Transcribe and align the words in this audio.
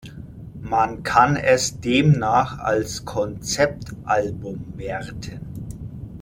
Man 0.61 1.03
kann 1.03 1.35
es 1.35 1.79
demnach 1.79 2.57
als 2.57 3.05
Konzeptalbum 3.05 4.73
werten. 4.75 5.39